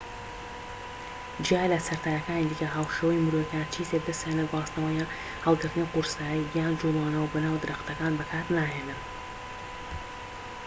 جیا 1.45 1.63
لە 1.71 1.79
سەرەتاییەکانی 1.85 2.49
دیکە 2.51 2.67
هاوشێوە 2.75 3.23
مرۆییەکان 3.25 3.65
چی 3.73 3.83
تر 3.89 4.01
دەستیان 4.07 4.35
لە 4.39 4.45
گواستنەوە 4.51 4.91
یان 4.99 5.13
هەڵگرتنی 5.45 5.89
قورسایی 5.93 6.49
یان 6.57 6.73
جوڵانەوە 6.79 7.31
بەناو 7.33 7.61
درەختەکان 7.63 8.13
بەکار 8.19 8.45
ناهێنن 8.57 9.01